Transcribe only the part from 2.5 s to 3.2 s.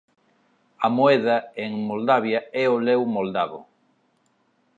é o leu